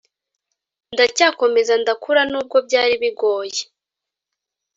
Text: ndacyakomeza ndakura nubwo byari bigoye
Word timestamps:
ndacyakomeza 0.93 1.73
ndakura 1.81 2.21
nubwo 2.31 2.57
byari 2.67 2.93
bigoye 3.01 3.61